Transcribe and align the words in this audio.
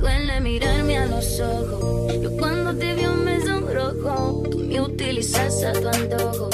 duele 0.00 0.40
mirarme 0.40 0.98
a 0.98 1.06
los 1.06 1.40
ojos. 1.40 2.14
Yo 2.22 2.30
cuando 2.36 2.74
te 2.74 2.94
vio 2.94 3.12
me 3.12 3.40
sonrojo, 3.40 4.42
tú 4.50 4.58
me 4.58 4.80
utilizas 4.80 5.62
a 5.64 5.72
tu 5.72 5.88
antojo. 5.88 6.50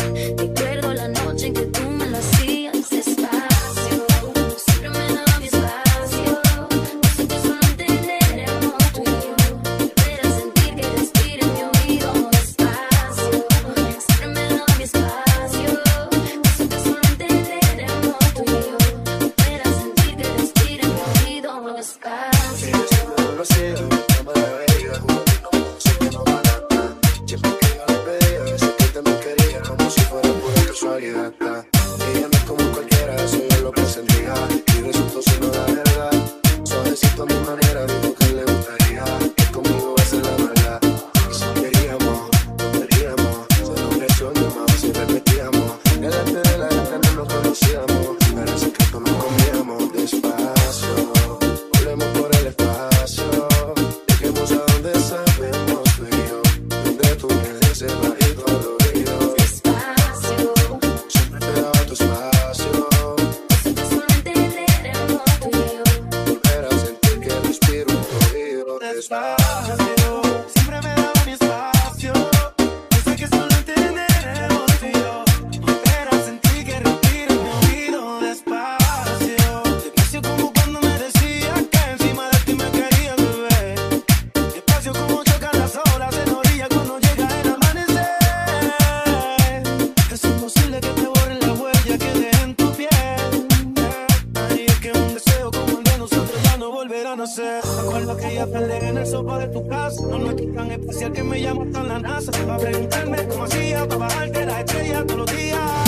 conocer. 97.27 97.60
Con 97.62 98.16
que 98.16 98.34
ya 98.34 98.46
peleé 98.46 98.88
en 98.88 98.98
el 98.98 99.06
sofá 99.06 99.38
de 99.38 99.48
tu 99.48 99.66
casa. 99.69 100.02
No 100.02 100.19
me 100.19 100.30
es 100.30 100.55
tan 100.55 100.70
especial 100.70 101.12
que 101.12 101.22
me 101.22 101.38
llamo 101.38 101.62
hasta 101.62 101.82
la 101.82 101.98
NASA. 101.98 102.32
Para 102.32 102.58
preguntarme 102.58 103.28
cómo 103.28 103.44
hacía 103.44 103.88
para 103.88 103.96
bajarte 103.96 104.46
las 104.46 104.58
estrellas 104.60 105.06
todos 105.06 105.19
los 105.20 105.36
días. 105.36 105.86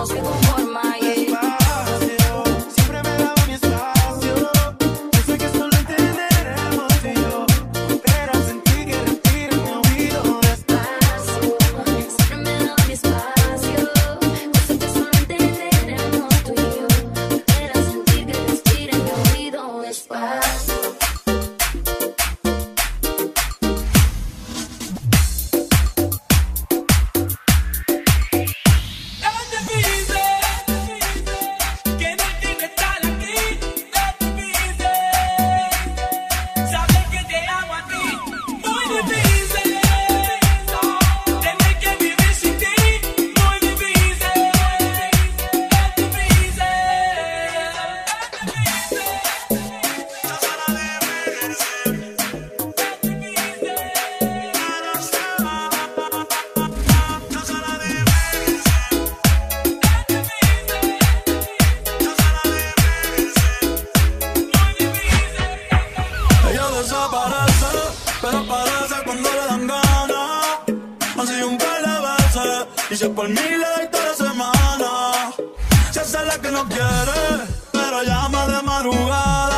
no 0.00 0.06
sé 0.06 0.18
cómo 0.22 0.59
Así 71.20 71.42
un 71.42 71.58
calabaza. 71.58 72.66
Y 72.88 72.96
si 72.96 73.06
por 73.10 73.28
mí 73.28 73.34
le 73.34 73.66
doy 73.76 73.90
toda 73.90 74.04
la 74.06 74.14
semana. 74.14 75.32
Si 75.92 75.98
hace 75.98 76.24
la 76.24 76.38
que 76.40 76.50
no 76.50 76.66
quiere, 76.66 77.44
pero 77.72 78.02
llama 78.02 78.46
de 78.46 78.62
madrugada. 78.62 79.49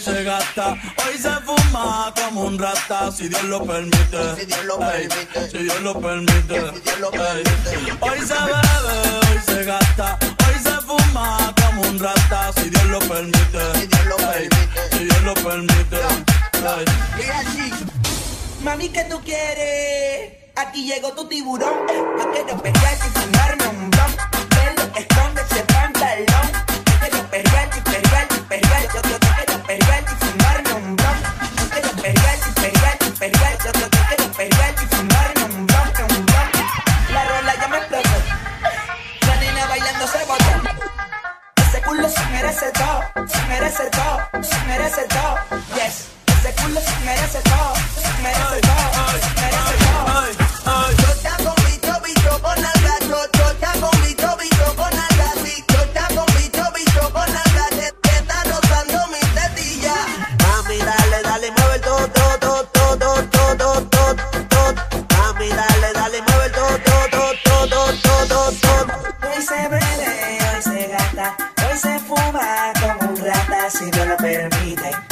se 0.00 0.24
gasta. 0.24 0.70
Hoy 0.70 1.18
se 1.18 1.30
fuma 1.44 2.12
como 2.16 2.44
un 2.44 2.58
rata, 2.58 3.12
si 3.12 3.28
Dios 3.28 3.42
lo 3.44 3.64
permite. 3.64 4.36
Si 4.36 4.46
Dios 4.46 4.64
lo 4.64 4.78
permite. 4.78 5.50
Si 5.50 5.58
Dios 5.58 5.80
lo 5.82 6.00
permite. 6.00 6.54
Si 6.54 6.80
Dios 6.80 7.00
lo 7.00 7.10
permite. 7.10 7.50
Hoy 8.00 8.18
se 8.20 8.34
bebe, 8.34 8.96
hoy 9.30 9.40
se 9.44 9.64
gasta. 9.64 10.18
Hoy 10.22 10.54
se 10.62 10.72
fuma 10.86 11.54
como 11.62 11.82
un 11.82 11.98
rata, 11.98 12.52
si 12.54 12.70
Dios 12.70 12.84
lo 12.84 12.98
permite. 13.00 13.74
Si 13.74 13.86
Dios 13.86 14.06
lo 14.06 14.16
permite. 14.16 14.56
Si 14.92 15.04
Dios 15.04 15.22
lo 15.22 15.34
permite. 15.34 15.96
Mami, 18.62 18.88
¿qué 18.88 19.04
tú 19.04 19.20
quieres? 19.22 20.32
Aquí 20.56 20.86
llegó 20.86 21.12
tu 21.12 21.28
tiburón. 21.28 21.74
Yo 21.88 22.30
quiero 22.32 22.62
pelear 22.62 22.94
y 22.94 23.18
fumarme 23.18 23.66
un 23.68 23.90
blon. 23.90 24.16
Ve 24.50 24.74
lo 24.76 24.92
que 24.92 25.00
esconde 25.00 25.42
ese 25.42 25.62
pantalón. 25.64 26.52
Yo 26.86 27.00
quiero 27.00 27.30
pelear 27.30 27.68
y 27.76 27.80
pelear 27.80 28.28
y. 28.30 28.40
Yo, 28.94 29.29
si 73.80 73.90
Dios 73.90 74.06
lo 74.06 74.16
permite. 74.18 75.09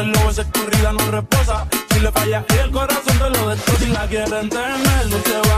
celos, 0.00 0.32
esa 0.32 0.42
escurrida 0.42 0.92
no 0.92 1.10
reposa. 1.10 1.66
Si 1.90 2.00
le 2.00 2.12
falla 2.12 2.44
y 2.48 2.58
el 2.58 2.70
corazón 2.70 3.18
te 3.18 3.30
lo 3.30 3.48
destroza 3.48 3.84
y 3.84 3.88
la 3.88 4.06
quieren 4.06 4.48
tener, 4.48 5.06
no 5.08 5.18
se 5.22 5.49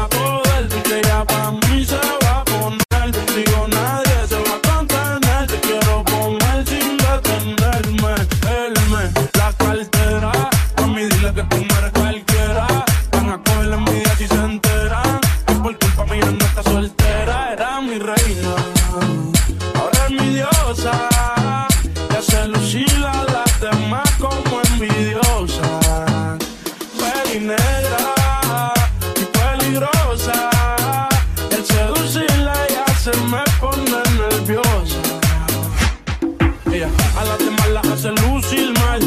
A 36.85 37.25
las 37.25 37.39
demás 37.39 37.69
las 37.71 37.87
hace 37.87 38.11
lucir 38.11 38.73
mal. 38.81 39.01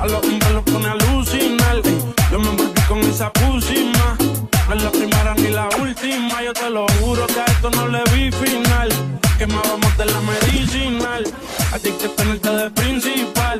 A 0.00 0.06
los 0.06 0.24
hombres 0.24 0.50
los 0.50 0.64
pone 0.64 0.88
a 0.88 0.92
alucinar. 0.92 1.76
Yo 2.30 2.38
me 2.40 2.48
envolví 2.48 2.80
con 2.88 2.98
esa 3.00 3.32
pusima. 3.32 4.16
No 4.68 4.74
es 4.74 4.82
la 4.82 4.90
primera 4.90 5.34
ni 5.36 5.48
la 5.48 5.68
última. 5.80 6.42
Yo 6.42 6.52
te 6.52 6.70
lo 6.70 6.86
juro 7.00 7.26
que 7.28 7.40
a 7.40 7.44
esto 7.44 7.70
no 7.70 7.86
le 7.86 8.02
vi 8.12 8.32
final. 8.32 8.88
Quemábamos 9.38 9.96
de 9.96 10.06
la 10.06 10.20
medicinal. 10.20 11.24
A 11.72 11.78
ti 11.78 11.90
que 11.92 12.08
tenerte 12.08 12.50
de 12.50 12.70
principal. 12.70 13.58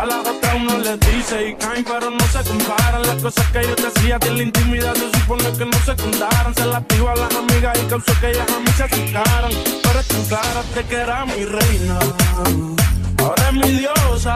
A 0.00 0.06
la 0.06 0.20
otra 0.20 0.54
uno 0.56 0.78
le 0.78 0.96
dice 0.96 1.50
y 1.50 1.54
caen, 1.56 1.84
pero 1.84 2.10
no 2.10 2.26
se 2.28 2.42
comparan. 2.48 3.02
Las 3.02 3.22
cosas 3.22 3.46
que 3.48 3.62
yo 3.62 3.74
te 3.76 3.86
hacía 3.88 4.18
de 4.18 4.30
la 4.30 4.42
intimidad 4.42 4.94
se 4.94 5.10
supone 5.20 5.44
que 5.58 5.66
no 5.66 5.78
se 5.84 5.94
contaran. 5.94 6.54
Se 6.54 6.64
las 6.64 6.88
digo 6.88 7.10
a 7.10 7.16
las 7.16 7.34
amigas 7.34 7.78
y 7.82 7.86
causó 7.86 8.12
que 8.18 8.30
ellas 8.30 8.48
a 8.48 8.60
mí 8.60 8.70
se 8.78 8.84
acercaran. 8.84 9.52
Pero 9.82 10.00
es 10.00 10.08
tan 10.08 10.24
clara 10.24 10.62
de 10.74 10.84
que 10.84 10.94
era 10.96 11.26
mi 11.26 11.44
reina. 11.44 12.79
Ahora 13.20 13.48
es 13.48 13.52
mi 13.52 13.70
diosa, 13.78 14.34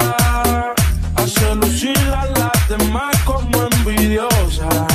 hace 1.17 1.55
lucir 1.55 1.99
a 2.15 2.27
las 2.27 2.69
demás 2.69 3.17
como 3.25 3.69
envidiosa. 3.79 4.94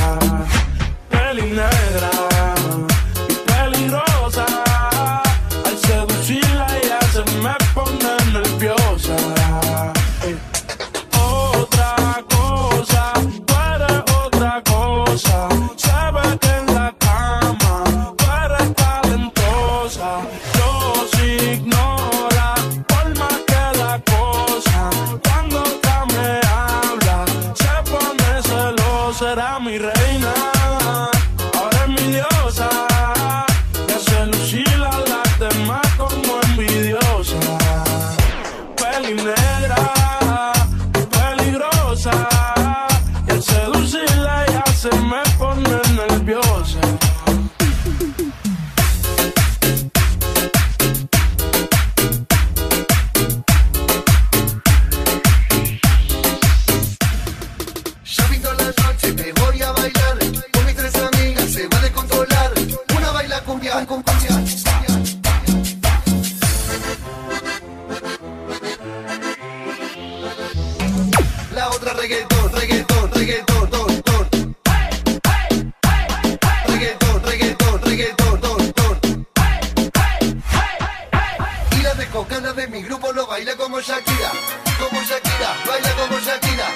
como 83.70 83.82
Shakira, 83.82 84.32
como 84.80 85.00
Shakira, 85.00 85.54
baila 85.64 85.94
como 85.94 86.18
Shakira. 86.18 86.66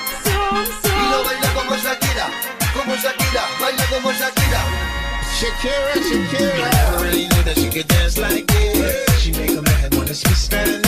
Y 0.85 1.11
lo 1.11 1.25
baila 1.25 1.55
como 1.55 1.77
Shakira, 1.77 2.31
como 2.73 2.95
Shakira, 2.95 3.43
baila 3.61 3.85
como 3.87 4.13
Shakira. 4.13 4.61
Shakira, 5.37 5.95
Shakira. 5.97 6.55
I 6.55 6.71
never 6.71 7.05
really 7.05 7.27
knew 7.27 7.43
that 7.43 7.57
she 7.59 7.69
could 7.69 7.89
dance 7.89 8.17
like 8.17 8.47
this. 8.47 9.21
She 9.21 9.33
make 9.33 9.51
a 9.51 9.63
man 9.63 9.91
wanna 9.93 10.15
speak 10.15 10.37
Spanish. 10.37 10.84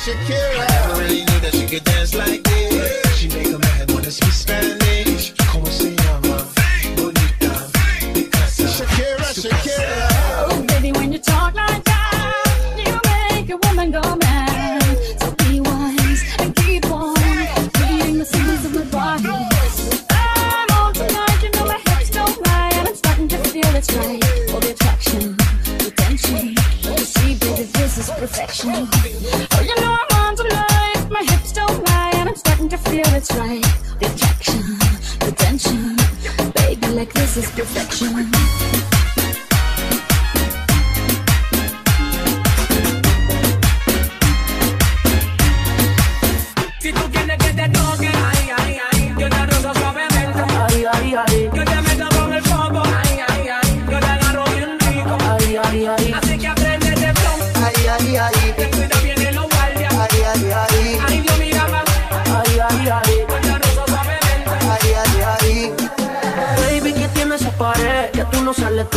Shakira. 0.00 0.64
I 0.66 0.98
really 0.98 1.18
knew 1.26 1.40
that 1.40 1.52
she 1.52 1.66
could 1.66 1.84
dance 1.84 2.14
like 2.14 2.49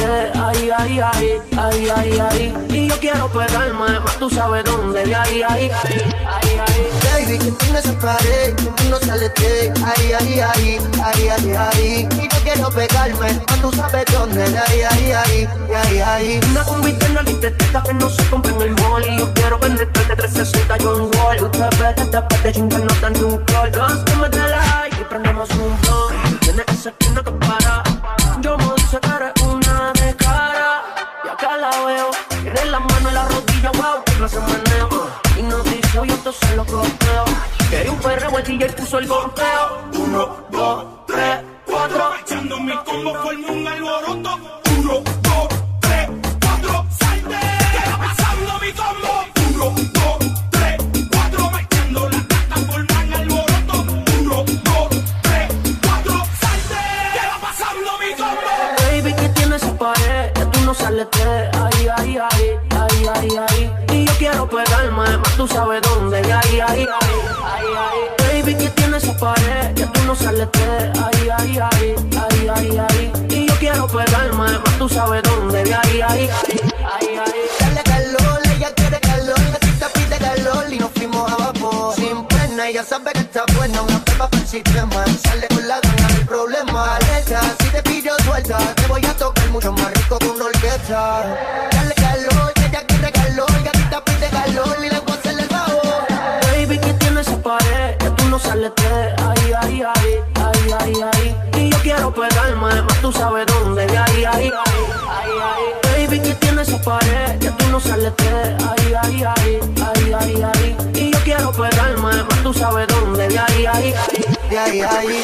quedé 0.03 0.31
ahí, 0.39 0.69
ahí, 0.69 0.99
ahí, 0.99 1.41
ahí, 1.57 1.89
ahí, 1.89 2.19
ahí. 2.19 2.53
Y 2.69 2.87
yo 2.87 2.99
quiero 2.99 3.27
pegarme, 3.29 3.99
más 3.99 4.17
tú 4.19 4.29
sabes 4.29 4.63
dónde, 4.65 5.03
de 5.05 5.15
ahí, 5.15 5.41
ahí, 5.41 5.71
ahí, 5.71 6.01
ahí, 6.27 6.59
ahí. 6.67 7.25
Baby, 7.25 7.39
que 7.39 7.51
tú 7.51 7.73
no 7.73 7.81
separe, 7.81 8.53
que 8.55 8.63
tú 8.63 8.89
no 8.89 8.99
sales 8.99 9.31
de 9.35 9.73
ahí, 9.85 10.13
ahí, 10.13 10.39
ahí, 10.39 10.77
ahí, 11.03 11.27
ahí, 11.29 11.55
ahí. 11.55 12.09
Y 12.11 12.27
yo 12.27 12.39
quiero 12.43 12.69
pegarme, 12.69 13.33
más 13.47 13.61
tú 13.61 13.71
sabes 13.71 14.05
dónde, 14.11 14.49
de 14.49 14.57
ahí, 14.57 14.81
ahí, 14.81 15.11
ahí, 15.11 15.47
ahí, 15.73 15.99
ahí. 15.99 16.39
Una 16.51 16.63
convite 16.63 17.05
en 17.05 17.15
la 17.15 17.21
linteta 17.23 17.83
que 17.83 17.93
no 17.93 18.09
se 18.09 18.25
compra 18.29 18.51
en 18.51 18.61
el 18.61 18.71
mall. 18.71 19.05
Y 19.07 19.17
yo 19.17 19.33
quiero 19.33 19.59
venderte 19.59 19.99
de 20.05 20.15
360 20.15 20.77
John 20.81 21.11
Wall. 21.15 21.37
Tú 21.37 21.49
te 21.49 21.59
ves, 21.59 21.95
te 21.95 22.05
tapas 22.05 22.43
de 22.43 22.51
chingar, 22.51 22.81
no 22.81 22.93
tan 22.95 23.23
un 23.23 23.37
call. 23.45 23.71
Dos, 23.71 24.03
que 24.05 24.15
me 24.15 24.29
la 24.29 24.87
y 24.87 25.03
prendemos 25.05 25.49
un 25.51 25.81
blog. 25.81 26.11
Tienes 26.41 26.65
esa 26.67 26.91
pierna 26.91 27.23
que 27.23 27.31
no 34.23 34.29
se 34.29 34.39
menea. 34.39 34.87
Y 35.37 35.41
no 35.43 35.63
dijo, 35.63 36.05
yo 36.05 36.13
entonces 36.13 36.55
lo 36.55 36.65
conteo. 36.65 37.25
Quería 37.69 37.91
un 37.91 37.99
perro, 37.99 38.37
el 38.37 38.43
DJ 38.45 38.69
puso 38.69 38.99
el 38.99 39.07
golpeo. 39.07 39.81
Uno, 39.95 40.37
dos, 40.49 40.85
tres, 41.07 41.39
cuatro. 41.65 42.11
Echando 42.21 42.59
mi 42.61 42.73
combo 42.85 43.13
fue 43.21 43.33
el 43.33 43.42
ay, 75.73 76.01
ay, 76.01 76.29
ay, 76.85 77.07
ay, 77.25 77.33
Dale 77.59 77.83
calor, 77.83 78.39
ella 78.55 78.71
quiere 78.75 78.99
calor, 78.99 79.39
necesita 79.39 79.89
pide 79.89 80.17
calor 80.17 80.71
y 80.71 80.77
nos 80.77 80.91
fuimos 80.91 81.31
a 81.31 81.35
vapor. 81.37 81.95
Sin 81.95 82.25
pena, 82.25 82.69
ella 82.69 82.83
sabe 82.83 83.11
que 83.13 83.19
está 83.19 83.43
buena, 83.55 83.81
una 83.81 83.99
pepa 84.05 84.29
para 84.29 84.41
el 84.41 84.47
sistema. 84.47 85.05
Sale 85.23 85.47
con 85.47 85.67
la 85.67 85.79
gana 85.79 86.07
del 86.07 86.25
problema. 86.25 86.95
Alexa, 86.95 87.41
si 87.59 87.69
te 87.69 87.83
pillo 87.83 88.13
suelta, 88.23 88.57
te 88.75 88.87
voy 88.87 89.05
a 89.05 89.13
tocar 89.15 89.49
mucho 89.49 89.71
más 89.71 89.91
rico 89.93 90.19
que 90.19 90.27
una 90.27 90.45
orquesta. 90.45 91.23
Dale 91.71 91.95
calor, 91.95 92.53
ella 92.67 92.83
quiere 92.87 93.11
calor, 93.11 93.63
gatita 93.63 94.05
pide 94.05 94.29
calor 94.29 94.77
y 94.79 94.89
le 94.89 94.99
voy 94.99 95.11
a 95.11 95.15
hacerle 95.15 95.41
el 95.43 95.49
bajo. 95.49 95.81
Baby, 96.51 96.77
que 96.79 96.93
tiene 96.93 97.21
esa 97.21 97.37
pared? 97.41 97.97
Que 97.97 98.09
tú 98.11 98.25
no 98.29 98.39
sales 98.39 98.71
de 98.75 99.15
ay, 99.17 99.53
ay, 99.61 99.83
ay, 99.95 100.19
ay, 100.35 100.73
ay, 100.79 100.93
ay. 101.13 101.35
Y 101.57 101.69
yo 101.69 101.77
quiero 101.79 102.13
pegarme, 102.13 102.81
más 102.81 103.01
tú 103.01 103.11
sabes 103.11 103.45
dónde, 103.47 103.83
ay, 103.97 104.25
ay, 104.25 104.51
ay 104.55 105.02
separé, 106.83 107.37
ya 107.39 107.55
tú 107.57 107.67
no 107.69 107.79
sales 107.79 108.13
de 108.17 108.27
ahí, 108.27 108.93
ahí, 109.01 109.23
ahí, 109.23 109.59
ahí, 109.81 110.13
ahí, 110.13 110.43
ahí. 110.43 110.77
Y 110.95 111.11
yo 111.11 111.19
quiero 111.23 111.51
pegarme, 111.51 112.11
pero 112.27 112.43
tú 112.43 112.53
sabes 112.53 112.87
dónde, 112.87 113.27
de 113.27 113.39
ahí, 113.39 113.65
ahí, 113.65 113.93
ahí, 113.93 114.57
ahí, 114.57 114.81
ahí. 114.81 115.23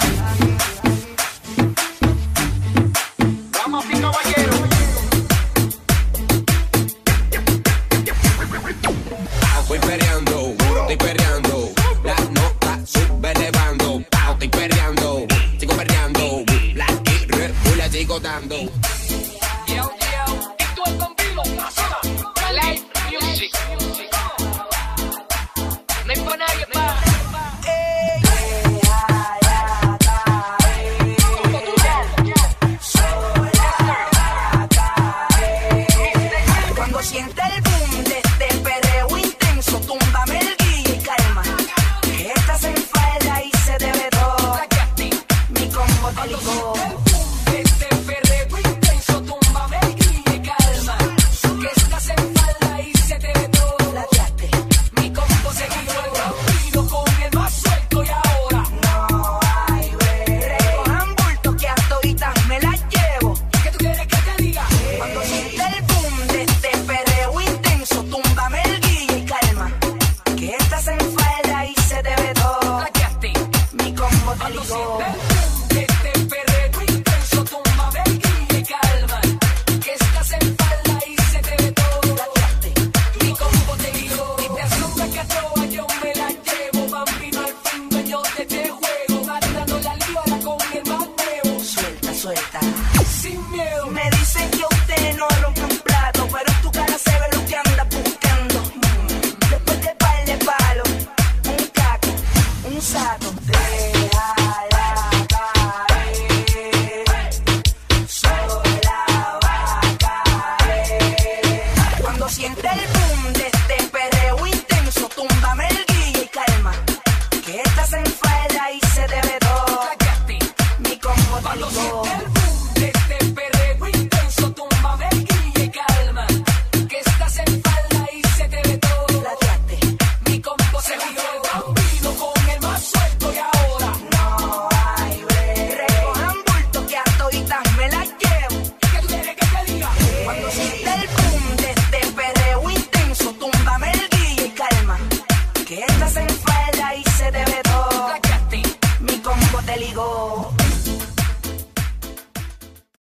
Vamos, 3.51 3.85
mi 3.85 3.99
caballero. 3.99 4.53
Voy 9.67 9.79
peleando, 9.79 10.55
estoy 10.81 10.97
peleando, 10.97 11.69
la 12.03 12.15
nota 12.31 12.79
sube 12.85 13.31
elevando, 13.33 14.01
pao, 14.09 14.33
estoy 14.33 14.47
peleando, 14.47 15.27
sigo 15.59 15.73
peleando, 15.75 16.43
la 16.73 16.87
y 17.05 17.25
regula 17.27 17.89
sigo 17.89 18.19
dando. 18.19 18.78